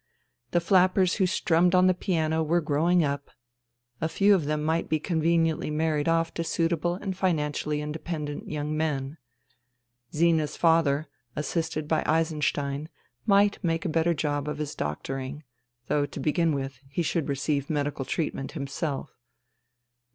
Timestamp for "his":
14.57-14.73